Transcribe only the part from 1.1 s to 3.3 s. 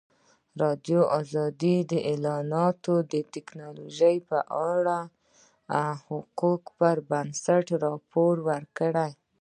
ازادي راډیو د اطلاعاتی